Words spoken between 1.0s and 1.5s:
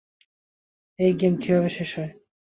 এই গেম